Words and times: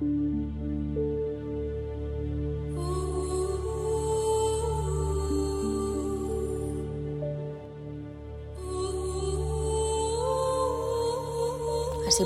Así 0.00 0.06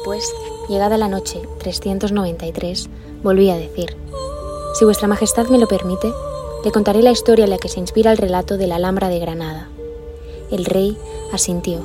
pues, 0.05 0.31
llegada 0.69 0.99
la 0.99 1.09
noche 1.09 1.41
393, 1.61 2.91
volví 3.23 3.49
a 3.49 3.57
decir, 3.57 3.97
Si 4.79 4.85
vuestra 4.85 5.09
Majestad 5.09 5.47
me 5.47 5.59
lo 5.59 5.67
permite, 5.67 6.13
le 6.65 6.73
contaré 6.73 7.03
la 7.03 7.11
historia 7.11 7.45
en 7.45 7.51
la 7.51 7.59
que 7.59 7.71
se 7.71 7.81
inspira 7.81 8.13
el 8.13 8.19
relato 8.19 8.59
de 8.59 8.67
la 8.67 8.77
Alhambra 8.77 9.09
de 9.09 9.19
Granada. 9.19 9.71
El 10.51 10.67
rey 10.67 10.99
asintió, 11.33 11.81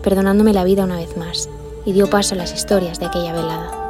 perdonándome 0.00 0.52
la 0.52 0.62
vida 0.62 0.84
una 0.84 0.96
vez 0.96 1.16
más, 1.16 1.48
y 1.84 1.92
dio 1.92 2.08
paso 2.08 2.36
a 2.36 2.38
las 2.38 2.54
historias 2.54 3.00
de 3.00 3.06
aquella 3.06 3.32
velada. 3.32 3.83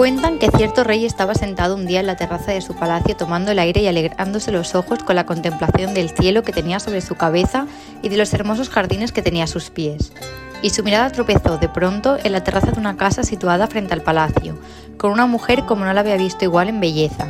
Cuentan 0.00 0.38
que 0.38 0.48
cierto 0.48 0.82
rey 0.82 1.04
estaba 1.04 1.34
sentado 1.34 1.74
un 1.74 1.84
día 1.84 2.00
en 2.00 2.06
la 2.06 2.16
terraza 2.16 2.52
de 2.52 2.62
su 2.62 2.74
palacio 2.74 3.14
tomando 3.18 3.52
el 3.52 3.58
aire 3.58 3.82
y 3.82 3.86
alegrándose 3.86 4.50
los 4.50 4.74
ojos 4.74 5.00
con 5.00 5.14
la 5.14 5.26
contemplación 5.26 5.92
del 5.92 6.08
cielo 6.08 6.42
que 6.42 6.54
tenía 6.54 6.80
sobre 6.80 7.02
su 7.02 7.16
cabeza 7.16 7.66
y 8.00 8.08
de 8.08 8.16
los 8.16 8.32
hermosos 8.32 8.70
jardines 8.70 9.12
que 9.12 9.20
tenía 9.20 9.44
a 9.44 9.46
sus 9.46 9.68
pies. 9.68 10.14
Y 10.62 10.70
su 10.70 10.82
mirada 10.84 11.12
tropezó 11.12 11.58
de 11.58 11.68
pronto 11.68 12.16
en 12.24 12.32
la 12.32 12.42
terraza 12.42 12.70
de 12.70 12.80
una 12.80 12.96
casa 12.96 13.24
situada 13.24 13.66
frente 13.66 13.92
al 13.92 14.00
palacio, 14.00 14.58
con 14.96 15.12
una 15.12 15.26
mujer 15.26 15.66
como 15.66 15.84
no 15.84 15.92
la 15.92 16.00
había 16.00 16.16
visto 16.16 16.46
igual 16.46 16.70
en 16.70 16.80
belleza, 16.80 17.26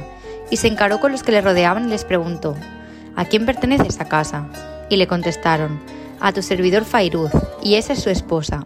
y 0.48 0.58
se 0.58 0.68
encaró 0.68 1.00
con 1.00 1.10
los 1.10 1.24
que 1.24 1.32
le 1.32 1.40
rodeaban 1.40 1.88
y 1.88 1.90
les 1.90 2.04
preguntó, 2.04 2.54
¿A 3.16 3.24
quién 3.24 3.46
pertenece 3.46 3.88
esa 3.88 4.04
casa? 4.04 4.46
Y 4.88 4.94
le 4.94 5.08
contestaron, 5.08 5.80
a 6.20 6.30
tu 6.30 6.40
servidor 6.40 6.84
Fairuz, 6.84 7.32
y 7.64 7.74
esa 7.74 7.94
es 7.94 8.00
su 8.00 8.10
esposa. 8.10 8.64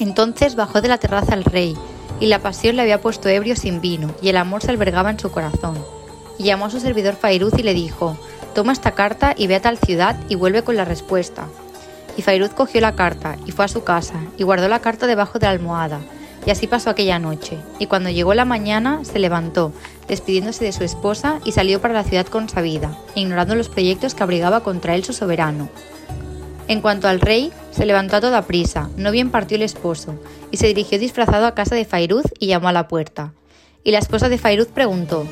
Entonces 0.00 0.56
bajó 0.56 0.80
de 0.80 0.88
la 0.88 0.98
terraza 0.98 1.34
el 1.34 1.44
rey, 1.44 1.76
y 2.22 2.26
la 2.26 2.38
pasión 2.38 2.76
le 2.76 2.82
había 2.82 3.00
puesto 3.00 3.28
ebrio 3.28 3.56
sin 3.56 3.80
vino, 3.80 4.14
y 4.22 4.28
el 4.28 4.36
amor 4.36 4.62
se 4.62 4.70
albergaba 4.70 5.10
en 5.10 5.18
su 5.18 5.32
corazón. 5.32 5.76
Y 6.38 6.44
llamó 6.44 6.66
a 6.66 6.70
su 6.70 6.78
servidor 6.78 7.16
Fairuz 7.16 7.54
y 7.58 7.64
le 7.64 7.74
dijo, 7.74 8.16
Toma 8.54 8.72
esta 8.72 8.92
carta 8.92 9.34
y 9.36 9.48
ve 9.48 9.56
a 9.56 9.60
tal 9.60 9.76
ciudad 9.76 10.16
y 10.28 10.36
vuelve 10.36 10.62
con 10.62 10.76
la 10.76 10.84
respuesta. 10.84 11.48
Y 12.16 12.22
Fairuz 12.22 12.50
cogió 12.50 12.80
la 12.80 12.94
carta 12.94 13.38
y 13.44 13.50
fue 13.50 13.64
a 13.64 13.68
su 13.68 13.82
casa, 13.82 14.14
y 14.38 14.44
guardó 14.44 14.68
la 14.68 14.78
carta 14.78 15.08
debajo 15.08 15.40
de 15.40 15.46
la 15.46 15.50
almohada, 15.50 15.98
y 16.46 16.52
así 16.52 16.68
pasó 16.68 16.90
aquella 16.90 17.18
noche. 17.18 17.58
Y 17.80 17.86
cuando 17.86 18.08
llegó 18.08 18.34
la 18.34 18.44
mañana, 18.44 19.00
se 19.04 19.18
levantó, 19.18 19.72
despidiéndose 20.06 20.64
de 20.64 20.70
su 20.70 20.84
esposa, 20.84 21.40
y 21.44 21.50
salió 21.50 21.80
para 21.80 21.94
la 21.94 22.04
ciudad 22.04 22.28
consabida, 22.28 22.96
ignorando 23.16 23.56
los 23.56 23.68
proyectos 23.68 24.14
que 24.14 24.22
abrigaba 24.22 24.62
contra 24.62 24.94
él 24.94 25.02
su 25.02 25.12
soberano. 25.12 25.70
En 26.72 26.80
cuanto 26.80 27.06
al 27.06 27.20
rey, 27.20 27.52
se 27.70 27.84
levantó 27.84 28.16
a 28.16 28.22
toda 28.22 28.46
prisa, 28.46 28.88
no 28.96 29.10
bien 29.10 29.30
partió 29.30 29.56
el 29.56 29.62
esposo, 29.62 30.14
y 30.50 30.56
se 30.56 30.68
dirigió 30.68 30.98
disfrazado 30.98 31.44
a 31.44 31.54
casa 31.54 31.74
de 31.74 31.84
Fairuz 31.84 32.24
y 32.38 32.46
llamó 32.46 32.68
a 32.68 32.72
la 32.72 32.88
puerta. 32.88 33.34
Y 33.84 33.90
la 33.90 33.98
esposa 33.98 34.30
de 34.30 34.38
Fairuz 34.38 34.68
preguntó, 34.68 35.26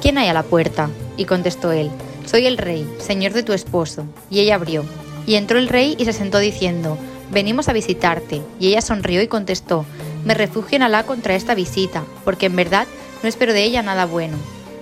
¿Quién 0.00 0.16
hay 0.16 0.28
a 0.28 0.32
la 0.32 0.42
puerta? 0.42 0.88
Y 1.18 1.26
contestó 1.26 1.70
él, 1.70 1.90
Soy 2.24 2.46
el 2.46 2.56
rey, 2.56 2.90
señor 2.96 3.34
de 3.34 3.42
tu 3.42 3.52
esposo. 3.52 4.06
Y 4.30 4.40
ella 4.40 4.54
abrió. 4.54 4.86
Y 5.26 5.34
entró 5.34 5.58
el 5.58 5.68
rey 5.68 5.96
y 5.98 6.06
se 6.06 6.14
sentó 6.14 6.38
diciendo, 6.38 6.96
Venimos 7.30 7.68
a 7.68 7.74
visitarte. 7.74 8.40
Y 8.58 8.68
ella 8.68 8.80
sonrió 8.80 9.20
y 9.20 9.28
contestó, 9.28 9.84
Me 10.24 10.32
refugio 10.32 10.76
en 10.76 10.82
Alá 10.82 11.02
contra 11.02 11.34
esta 11.34 11.54
visita, 11.54 12.04
porque 12.24 12.46
en 12.46 12.56
verdad 12.56 12.86
no 13.22 13.28
espero 13.28 13.52
de 13.52 13.64
ella 13.64 13.82
nada 13.82 14.06
bueno. 14.06 14.38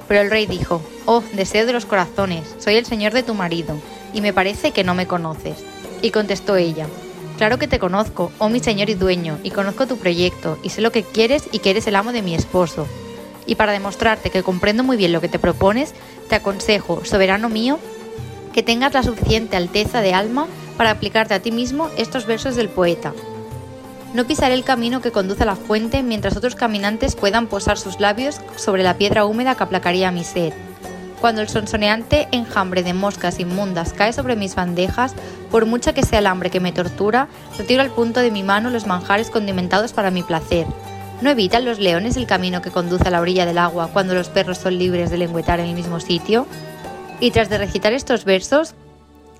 Pero 0.07 0.21
el 0.21 0.31
rey 0.31 0.47
dijo, 0.47 0.81
Oh, 1.07 1.25
deseo 1.33 1.67
de 1.67 1.73
los 1.73 1.87
corazones, 1.87 2.55
soy 2.61 2.77
el 2.77 2.87
señor 2.87 3.13
de 3.15 3.25
tu 3.25 3.35
marido, 3.35 3.77
y 4.13 4.21
me 4.21 4.33
parece 4.33 4.71
que 4.71 4.85
no 4.85 4.95
me 4.95 5.09
conoces. 5.09 5.74
Y 6.05 6.11
contestó 6.11 6.57
ella, 6.57 6.87
Claro 7.39 7.59
que 7.59 7.67
te 7.67 7.79
conozco, 7.79 8.31
oh 8.39 8.51
mi 8.51 8.61
señor 8.61 8.91
y 8.91 8.95
dueño, 8.95 9.39
y 9.43 9.51
conozco 9.51 9.87
tu 9.87 9.97
proyecto, 9.97 10.59
y 10.63 10.69
sé 10.69 10.83
lo 10.83 10.93
que 10.93 11.03
quieres 11.03 11.49
y 11.51 11.61
que 11.61 11.71
eres 11.71 11.87
el 11.87 11.97
amo 11.97 12.13
de 12.13 12.21
mi 12.21 12.35
esposo. 12.35 12.87
Y 13.47 13.55
para 13.55 13.73
demostrarte 13.73 14.29
que 14.29 14.43
comprendo 14.43 14.85
muy 14.85 14.99
bien 14.99 15.13
lo 15.13 15.23
que 15.23 15.31
te 15.31 15.39
propones, 15.39 15.95
te 16.29 16.35
aconsejo, 16.35 17.07
soberano 17.07 17.49
mío, 17.49 17.79
que 18.53 18.63
tengas 18.63 18.93
la 18.93 19.03
suficiente 19.03 19.57
alteza 19.57 20.03
de 20.03 20.13
alma 20.13 20.47
para 20.77 20.91
aplicarte 20.91 21.33
a 21.33 21.41
ti 21.41 21.51
mismo 21.51 21.89
estos 21.97 22.27
versos 22.27 22.55
del 22.55 22.69
poeta. 22.69 23.15
No 24.13 24.27
pisaré 24.27 24.53
el 24.53 24.63
camino 24.63 25.01
que 25.01 25.11
conduce 25.11 25.43
a 25.43 25.47
la 25.47 25.57
fuente 25.57 26.03
mientras 26.03 26.37
otros 26.37 26.55
caminantes 26.55 27.17
puedan 27.17 27.47
posar 27.47 27.79
sus 27.79 27.99
labios 27.99 28.43
sobre 28.57 28.83
la 28.83 28.99
piedra 28.99 29.25
húmeda 29.25 29.55
que 29.55 29.65
aplacaría 29.65 30.13
mi 30.13 30.23
sed. 30.23 30.53
Cuando 31.25 31.41
el 31.41 31.49
sonsoneante 31.49 32.29
enjambre 32.33 32.83
de 32.83 32.93
moscas 32.93 33.41
inmundas 33.41 33.95
cae 33.95 34.13
sobre 34.13 34.37
mis 34.37 34.55
bandejas, 34.55 35.15
por 35.51 35.65
mucha 35.65 35.95
que 35.95 36.03
sea 36.03 36.19
el 36.19 36.27
hambre 36.27 36.51
que 36.51 36.61
me 36.61 36.71
tortura, 36.71 37.29
retiro 37.57 37.81
al 37.81 37.89
punto 37.89 38.21
de 38.21 38.31
mi 38.31 38.43
mano 38.43 38.69
los 38.69 38.87
manjares 38.87 39.31
condimentados 39.31 39.95
para 39.95 40.11
mi 40.11 40.23
placer. 40.23 40.67
¿No 41.23 41.31
evitan 41.31 41.65
los 41.65 41.79
leones 41.79 42.19
el 42.19 42.27
camino 42.27 42.61
que 42.61 42.71
conduce 42.71 43.09
a 43.09 43.11
la 43.11 43.23
orilla 43.23 43.47
del 43.47 43.57
agua 43.57 43.89
cuando 43.91 44.13
los 44.13 44.29
perros 44.29 44.59
son 44.59 44.77
libres 44.77 45.11
de 45.11 45.17
lengüetar 45.17 45.61
en 45.61 45.69
el 45.69 45.75
mismo 45.75 45.99
sitio? 45.99 46.47
Y 47.21 47.31
tras 47.31 47.49
de 47.49 47.57
recitar 47.57 47.95
estos 47.95 48.27
versos, 48.27 48.75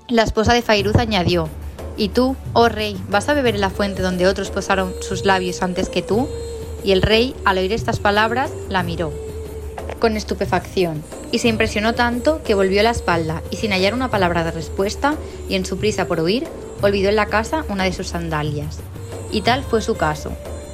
la 0.07 0.23
esposa 0.23 0.55
de 0.55 0.63
Fairuz 0.63 0.95
añadió, 0.95 1.49
¿Y 1.97 2.09
tú, 2.09 2.35
oh 2.53 2.67
rey, 2.67 2.99
vas 3.09 3.29
a 3.29 3.35
beber 3.35 3.53
en 3.53 3.61
la 3.61 3.69
fuente 3.69 4.01
donde 4.01 4.25
otros 4.25 4.49
posaron 4.49 4.91
sus 5.07 5.23
labios 5.23 5.61
antes 5.61 5.89
que 5.89 6.01
tú? 6.01 6.27
Y 6.83 6.93
el 6.93 7.03
rey, 7.03 7.35
al 7.45 7.59
oír 7.59 7.73
estas 7.73 7.99
palabras, 7.99 8.49
la 8.69 8.81
miró 8.81 9.13
con 9.99 10.17
estupefacción, 10.17 11.03
y 11.35 11.37
se 11.37 11.49
impresionó 11.49 11.93
tanto 11.95 12.41
que 12.43 12.53
volvió 12.53 12.81
la 12.81 12.91
espalda 12.91 13.43
y 13.51 13.57
sin 13.57 13.73
hallar 13.73 13.93
una 13.93 14.09
palabra 14.09 14.45
de 14.45 14.51
respuesta, 14.51 15.15
y 15.49 15.55
en 15.55 15.65
su 15.65 15.77
prisa 15.77 16.07
por 16.07 16.21
huir, 16.21 16.47
olvidó 16.81 17.09
en 17.09 17.17
la 17.17 17.25
casa 17.25 17.65
una 17.67 17.83
de 17.83 17.91
sus 17.91 18.07
sandalias. 18.07 18.79
Y 19.33 19.41
tal 19.41 19.61
fue 19.61 19.81
su 19.81 19.97
caso. 19.97 20.31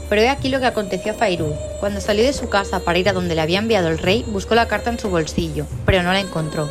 Pero 0.08 0.22
he 0.22 0.30
aquí 0.30 0.50
lo 0.50 0.60
que 0.60 0.68
aconteció 0.68 1.14
a 1.14 1.16
Fairuz. 1.16 1.56
Cuando 1.80 2.00
salió 2.00 2.24
de 2.24 2.34
su 2.34 2.48
casa 2.48 2.82
para 2.82 3.00
ir 3.00 3.10
a 3.10 3.14
donde 3.14 3.34
le 3.34 3.42
había 3.42 3.58
enviado 3.58 3.88
el 3.88 3.98
rey, 3.98 4.24
buscó 4.28 4.54
la 4.54 4.68
carta 4.68 4.92
en 4.92 5.00
su 5.00 5.10
bolsillo, 5.10 5.66
pero 5.84 6.04
no 6.04 6.14
la 6.14 6.20
encontró. 6.20 6.70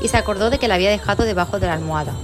Y 0.00 0.08
se 0.08 0.16
acordó 0.16 0.48
de 0.48 0.56
que 0.56 0.68
la 0.68 0.76
había 0.76 0.88
dejado 0.88 1.24
debajo 1.24 1.60
de 1.60 1.66
la 1.66 1.74
almohada. 1.74 2.14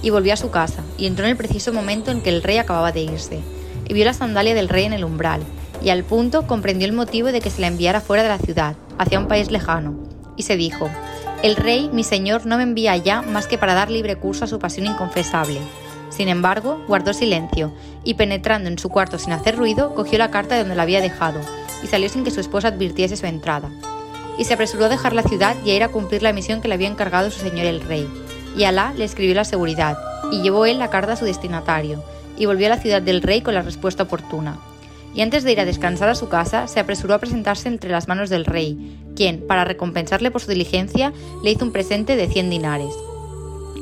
Y 0.00 0.08
volvió 0.08 0.32
a 0.32 0.38
su 0.38 0.50
casa, 0.50 0.82
y 0.96 1.04
entró 1.04 1.26
en 1.26 1.32
el 1.32 1.36
preciso 1.36 1.74
momento 1.74 2.10
en 2.10 2.22
que 2.22 2.30
el 2.30 2.42
rey 2.42 2.56
acababa 2.56 2.90
de 2.90 3.02
irse. 3.02 3.40
Y 3.86 3.92
vio 3.92 4.06
la 4.06 4.14
sandalia 4.14 4.54
del 4.54 4.70
rey 4.70 4.86
en 4.86 4.94
el 4.94 5.04
umbral, 5.04 5.42
y 5.82 5.90
al 5.90 6.04
punto 6.04 6.46
comprendió 6.46 6.86
el 6.86 6.94
motivo 6.94 7.32
de 7.32 7.42
que 7.42 7.50
se 7.50 7.60
la 7.60 7.66
enviara 7.66 8.00
fuera 8.00 8.22
de 8.22 8.30
la 8.30 8.38
ciudad, 8.38 8.76
hacia 8.96 9.18
un 9.18 9.28
país 9.28 9.50
lejano, 9.50 10.14
y 10.36 10.42
se 10.42 10.56
dijo, 10.56 10.90
El 11.42 11.56
rey, 11.56 11.90
mi 11.92 12.04
señor, 12.04 12.46
no 12.46 12.56
me 12.56 12.62
envía 12.62 12.92
allá 12.92 13.22
más 13.22 13.46
que 13.46 13.58
para 13.58 13.74
dar 13.74 13.90
libre 13.90 14.16
curso 14.16 14.44
a 14.44 14.48
su 14.48 14.58
pasión 14.58 14.86
inconfesable. 14.86 15.60
Sin 16.10 16.28
embargo, 16.28 16.80
guardó 16.86 17.12
silencio, 17.12 17.72
y 18.04 18.14
penetrando 18.14 18.68
en 18.68 18.78
su 18.78 18.88
cuarto 18.88 19.18
sin 19.18 19.32
hacer 19.32 19.56
ruido, 19.56 19.94
cogió 19.94 20.18
la 20.18 20.30
carta 20.30 20.54
de 20.54 20.60
donde 20.60 20.76
la 20.76 20.82
había 20.82 21.00
dejado, 21.00 21.40
y 21.82 21.86
salió 21.86 22.08
sin 22.08 22.24
que 22.24 22.30
su 22.30 22.40
esposa 22.40 22.68
advirtiese 22.68 23.16
su 23.16 23.26
entrada. 23.26 23.70
Y 24.38 24.44
se 24.44 24.54
apresuró 24.54 24.86
a 24.86 24.88
dejar 24.88 25.12
la 25.12 25.22
ciudad 25.22 25.56
y 25.64 25.70
a 25.70 25.74
ir 25.74 25.82
a 25.82 25.88
cumplir 25.88 26.22
la 26.22 26.32
misión 26.32 26.60
que 26.60 26.68
le 26.68 26.74
había 26.74 26.88
encargado 26.88 27.30
su 27.30 27.40
señor 27.40 27.66
el 27.66 27.80
rey. 27.80 28.08
Y 28.56 28.64
Alá 28.64 28.92
le 28.96 29.04
escribió 29.04 29.34
la 29.34 29.44
seguridad, 29.44 29.96
y 30.30 30.42
llevó 30.42 30.66
él 30.66 30.78
la 30.78 30.90
carta 30.90 31.12
a 31.14 31.16
su 31.16 31.24
destinatario, 31.24 32.02
y 32.36 32.46
volvió 32.46 32.66
a 32.66 32.70
la 32.70 32.80
ciudad 32.80 33.02
del 33.02 33.22
rey 33.22 33.42
con 33.42 33.54
la 33.54 33.62
respuesta 33.62 34.04
oportuna 34.04 34.58
y 35.14 35.22
antes 35.22 35.44
de 35.44 35.52
ir 35.52 35.60
a 35.60 35.64
descansar 35.64 36.08
a 36.08 36.14
su 36.14 36.28
casa, 36.28 36.66
se 36.66 36.80
apresuró 36.80 37.14
a 37.14 37.18
presentarse 37.18 37.68
entre 37.68 37.90
las 37.90 38.08
manos 38.08 38.30
del 38.30 38.44
rey, 38.44 38.98
quien, 39.14 39.46
para 39.46 39.64
recompensarle 39.64 40.30
por 40.30 40.40
su 40.40 40.50
diligencia, 40.50 41.12
le 41.42 41.52
hizo 41.52 41.64
un 41.64 41.72
presente 41.72 42.16
de 42.16 42.26
100 42.26 42.50
dinares. 42.50 42.94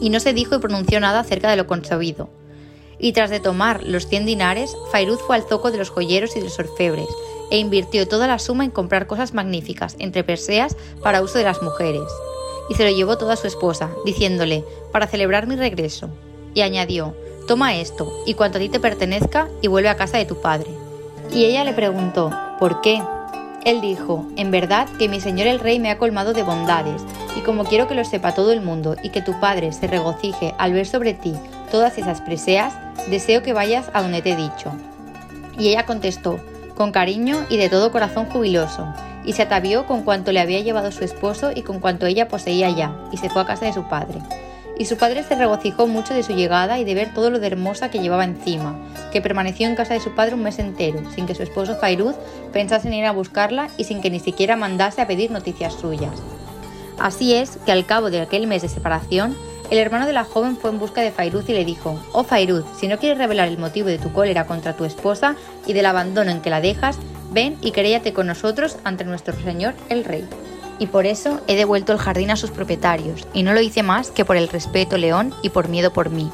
Y 0.01 0.11
no 0.11 0.21
se 0.21 0.35
dijo 0.35 0.55
y 0.55 0.59
pronunció 0.59 1.01
nada 1.01 1.21
acerca 1.21 1.51
de 1.51 1.57
lo 1.57 1.67
concebido. 1.67 2.29
Y 2.99 3.13
tras 3.13 3.31
de 3.31 3.41
tomar 3.41 3.83
los 3.83 4.07
100 4.07 4.27
dinares, 4.27 4.77
Fairuz 4.91 5.21
fue 5.27 5.37
al 5.37 5.43
zoco 5.45 5.71
de 5.71 5.79
los 5.79 5.91
joyeros 5.91 6.37
y 6.37 6.41
de 6.41 6.45
los 6.45 6.59
orfebres, 6.59 7.09
e 7.51 7.59
invirtió 7.59 8.07
toda 8.07 8.27
la 8.27 8.39
suma 8.39 8.65
en 8.65 8.71
comprar 8.71 9.07
cosas 9.07 9.33
magníficas, 9.33 9.97
entre 9.99 10.25
perseas, 10.25 10.77
para 11.03 11.23
uso 11.23 11.39
de 11.39 11.45
las 11.45 11.63
mujeres. 11.63 12.03
Y 12.69 12.75
se 12.75 12.85
lo 12.85 12.95
llevó 12.95 13.17
toda 13.17 13.37
su 13.37 13.47
esposa, 13.47 13.91
diciéndole, 14.05 14.65
para 14.93 15.07
celebrar 15.07 15.47
mi 15.47 15.57
regreso. 15.57 16.11
Y 16.55 16.61
añadió, 16.61 17.17
toma 17.49 17.75
esto, 17.77 18.13
y 18.27 18.35
cuanto 18.35 18.59
a 18.59 18.61
ti 18.61 18.69
te 18.69 18.81
pertenezca, 18.81 19.49
y 19.63 19.69
vuelve 19.69 19.89
a 19.89 19.97
casa 19.97 20.19
de 20.19 20.27
tu 20.27 20.41
padre. 20.41 20.82
Y 21.31 21.45
ella 21.45 21.65
le 21.65 21.73
preguntó, 21.73 22.31
¿por 22.59 22.81
qué? 22.81 23.03
Él 23.65 23.81
dijo, 23.81 24.27
en 24.37 24.51
verdad 24.51 24.89
que 24.99 25.09
mi 25.09 25.21
señor 25.21 25.47
el 25.47 25.61
rey 25.61 25.79
me 25.79 25.91
ha 25.91 25.99
colmado 25.99 26.33
de 26.33 26.43
bondades, 26.43 27.03
y 27.37 27.41
como 27.41 27.65
quiero 27.65 27.87
que 27.87 27.95
lo 27.95 28.05
sepa 28.05 28.35
todo 28.35 28.53
el 28.53 28.61
mundo 28.61 28.97
y 29.03 29.11
que 29.11 29.23
tu 29.23 29.39
padre 29.39 29.73
se 29.73 29.87
regocije 29.87 30.55
al 30.59 30.73
ver 30.73 30.87
sobre 30.87 31.15
ti 31.15 31.35
todas 31.71 31.97
esas 31.97 32.21
preseas, 32.21 32.75
deseo 33.09 33.43
que 33.43 33.53
vayas 33.53 33.89
a 33.93 34.03
donde 34.03 34.21
te 34.21 34.33
he 34.33 34.37
dicho. 34.37 34.73
Y 35.59 35.69
ella 35.69 35.87
contestó, 35.87 36.41
con 36.75 36.91
cariño 36.91 37.47
y 37.49 37.57
de 37.57 37.69
todo 37.69 37.93
corazón 37.93 38.27
jubiloso, 38.27 38.93
y 39.25 39.35
se 39.35 39.43
atavió 39.43 39.87
con 39.87 40.03
cuanto 40.03 40.33
le 40.33 40.41
había 40.41 40.61
llevado 40.61 40.91
su 40.91 41.05
esposo 41.05 41.53
y 41.55 41.63
con 41.63 41.79
cuanto 41.79 42.07
ella 42.07 42.29
poseía 42.29 42.71
ya, 42.71 42.97
y 43.13 43.19
se 43.19 43.31
fue 43.31 43.43
a 43.43 43.47
casa 43.47 43.67
de 43.67 43.73
su 43.73 43.85
padre. 43.85 44.19
Y 44.79 44.87
su 44.87 44.97
padre 44.97 45.23
se 45.23 45.35
regocijó 45.35 45.87
mucho 45.87 46.15
de 46.15 46.23
su 46.23 46.35
llegada 46.35 46.79
y 46.79 46.85
de 46.85 46.95
ver 46.95 47.15
todo 47.15 47.31
lo 47.31 47.39
de 47.39 47.47
hermosa 47.47 47.91
que 47.91 48.01
llevaba 48.01 48.25
encima, 48.25 48.75
que 49.13 49.21
permaneció 49.21 49.69
en 49.69 49.77
casa 49.77 49.95
de 49.95 50.01
su 50.01 50.15
padre 50.15 50.35
un 50.35 50.43
mes 50.43 50.59
entero, 50.59 51.03
sin 51.15 51.27
que 51.27 51.35
su 51.35 51.43
esposo 51.43 51.77
Fairuz 51.77 52.17
pensase 52.53 52.89
en 52.89 52.95
ir 52.95 53.05
a 53.05 53.13
buscarla 53.13 53.69
y 53.77 53.85
sin 53.85 54.01
que 54.01 54.11
ni 54.11 54.19
siquiera 54.19 54.57
mandase 54.57 55.03
a 55.03 55.07
pedir 55.07 55.31
noticias 55.31 55.75
suyas. 55.75 56.15
Así 56.99 57.35
es 57.35 57.59
que 57.65 57.73
al 57.73 57.87
cabo 57.87 58.11
de 58.11 58.21
aquel 58.21 58.47
mes 58.47 58.63
de 58.63 58.69
separación, 58.69 59.37
El 59.71 59.79
hermano 59.79 60.05
de 60.07 60.13
la 60.13 60.25
joven 60.25 60.59
fue 60.59 60.69
en 60.69 60.79
busca 60.79 61.01
de 61.01 61.13
Fairuz 61.13 61.49
y 61.49 61.55
le 61.55 61.65
dijo, 61.65 61.99
Oh 62.13 62.25
Fairuz, 62.25 62.67
si 62.79 62.89
no 62.89 62.99
quieres 62.99 63.17
revelar 63.17 63.49
el 63.49 63.57
motivo 63.57 63.89
de 63.89 63.97
tu 63.97 64.13
cólera 64.13 64.47
contra 64.47 64.77
tu 64.77 64.85
esposa 64.85 65.35
y 65.67 65.73
del 65.73 65.87
abandono 65.87 66.31
en 66.31 66.43
que 66.43 66.51
la 66.51 66.61
dejas, 66.61 66.99
ven 67.31 67.57
y 67.63 67.71
queréate 67.71 68.13
con 68.13 68.27
nosotros 68.27 68.77
ante 68.85 69.05
nuestro 69.05 69.35
señor 69.41 69.73
el 69.89 70.05
rey. 70.05 70.29
Y 70.79 70.87
por 70.87 71.07
eso 71.07 71.41
he 71.47 71.57
devuelto 71.57 71.93
el 71.93 71.99
jardín 71.99 72.31
a 72.31 72.37
sus 72.37 72.51
propietarios, 72.51 73.27
y 73.33 73.43
no 73.43 73.53
lo 73.53 73.61
hice 73.61 73.83
más 73.83 74.11
que 74.11 74.25
por 74.25 74.37
el 74.37 74.49
respeto, 74.49 74.97
León, 74.97 75.35
y 75.43 75.51
por 75.51 75.69
miedo 75.69 75.93
por 75.93 76.11
mí. 76.11 76.31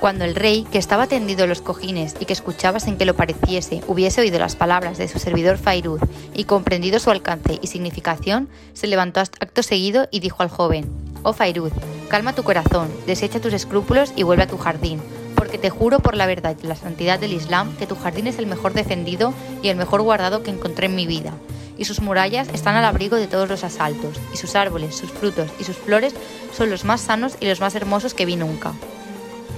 Cuando 0.00 0.24
el 0.24 0.34
rey, 0.34 0.66
que 0.70 0.78
estaba 0.78 1.06
tendido 1.06 1.44
en 1.44 1.48
los 1.48 1.62
cojines 1.62 2.16
y 2.20 2.26
que 2.26 2.34
escuchaba 2.34 2.80
sin 2.80 2.98
que 2.98 3.06
lo 3.06 3.16
pareciese, 3.16 3.82
hubiese 3.86 4.20
oído 4.20 4.38
las 4.38 4.54
palabras 4.54 4.98
de 4.98 5.08
su 5.08 5.18
servidor 5.18 5.56
Fairuz 5.56 6.00
y 6.34 6.44
comprendido 6.44 6.98
su 7.00 7.10
alcance 7.10 7.58
y 7.62 7.66
significación, 7.66 8.48
se 8.74 8.88
levantó 8.88 9.20
acto 9.20 9.62
seguido 9.62 10.06
y 10.10 10.20
dijo 10.20 10.42
al 10.42 10.50
joven, 10.50 10.90
Oh 11.22 11.32
Fairuz, 11.32 11.72
calma 12.08 12.34
tu 12.34 12.42
corazón, 12.42 12.88
desecha 13.06 13.40
tus 13.40 13.54
escrúpulos 13.54 14.12
y 14.16 14.22
vuelve 14.22 14.42
a 14.42 14.48
tu 14.48 14.58
jardín, 14.58 15.00
porque 15.34 15.56
te 15.56 15.70
juro 15.70 16.00
por 16.00 16.14
la 16.14 16.26
verdad 16.26 16.56
y 16.62 16.66
la 16.66 16.76
santidad 16.76 17.18
del 17.18 17.32
Islam 17.32 17.74
que 17.76 17.86
tu 17.86 17.96
jardín 17.96 18.26
es 18.26 18.38
el 18.38 18.46
mejor 18.46 18.74
defendido 18.74 19.32
y 19.62 19.68
el 19.68 19.76
mejor 19.76 20.02
guardado 20.02 20.42
que 20.42 20.50
encontré 20.50 20.86
en 20.86 20.94
mi 20.94 21.06
vida, 21.06 21.32
y 21.78 21.84
sus 21.84 22.00
murallas 22.00 22.48
están 22.48 22.76
al 22.76 22.84
abrigo 22.84 23.16
de 23.16 23.26
todos 23.26 23.48
los 23.48 23.64
asaltos, 23.64 24.16
y 24.32 24.36
sus 24.36 24.54
árboles, 24.54 24.96
sus 24.96 25.10
frutos 25.10 25.50
y 25.58 25.64
sus 25.64 25.76
flores 25.76 26.14
son 26.56 26.70
los 26.70 26.84
más 26.84 27.00
sanos 27.00 27.36
y 27.40 27.46
los 27.46 27.60
más 27.60 27.74
hermosos 27.74 28.14
que 28.14 28.26
vi 28.26 28.36
nunca. 28.36 28.72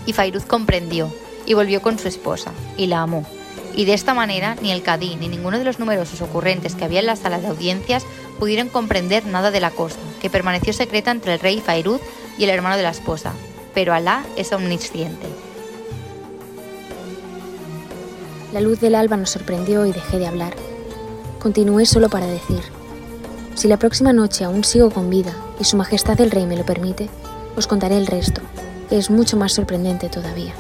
Y 0.07 0.13
Fairuz 0.13 0.45
comprendió, 0.45 1.13
y 1.47 1.55
volvió 1.55 1.81
con 1.83 1.99
su 1.99 2.09
esposa, 2.09 2.53
y 2.77 2.87
la 2.87 3.03
amó. 3.03 3.25
Y 3.75 3.85
de 3.85 3.95
esta 3.95 4.15
manera 4.15 4.57
ni 4.61 4.73
el 4.73 4.83
cadí 4.83 5.17
ni 5.17 5.29
ninguno 5.29 5.59
de 5.59 5.65
los 5.65 5.79
numerosos 5.79 6.21
ocurrentes 6.21 6.75
que 6.75 6.85
había 6.85 7.01
en 7.01 7.07
la 7.07 7.17
sala 7.17 7.39
de 7.39 7.47
audiencias 7.47 8.05
pudieron 8.39 8.69
comprender 8.69 9.27
nada 9.27 9.51
de 9.51 9.61
la 9.61 9.71
cosa, 9.71 9.99
que 10.21 10.31
permaneció 10.31 10.73
secreta 10.73 11.11
entre 11.11 11.35
el 11.35 11.41
rey 11.41 11.61
Fairuz 11.61 12.01
y 12.37 12.45
el 12.45 12.51
hermano 12.51 12.77
de 12.77 12.83
la 12.83 12.91
esposa. 12.91 13.33
Pero 13.75 13.95
Alá 13.95 14.25
es 14.37 14.53
omnisciente. 14.53 15.27
La 18.53 18.61
luz 18.61 18.81
del 18.81 18.95
alba 18.95 19.17
nos 19.17 19.31
sorprendió 19.31 19.85
y 19.85 19.93
dejé 19.93 20.19
de 20.19 20.27
hablar. 20.27 20.68
Continué 21.41 21.87
solo 21.87 22.09
para 22.09 22.27
decir, 22.27 22.63
si 23.55 23.69
la 23.69 23.77
próxima 23.77 24.13
noche 24.13 24.45
aún 24.45 24.65
sigo 24.65 24.91
con 24.91 25.09
vida 25.09 25.37
y 25.61 25.65
Su 25.65 25.77
Majestad 25.77 26.21
el 26.21 26.33
Rey 26.33 26.47
me 26.47 26.57
lo 26.57 26.65
permite, 26.65 27.09
os 27.57 27.69
contaré 27.69 27.97
el 27.97 28.09
resto, 28.09 28.41
que 28.89 28.99
es 28.99 29.09
mucho 29.09 29.37
más 29.37 29.53
sorprendente 29.53 30.09
todavía. 30.09 30.55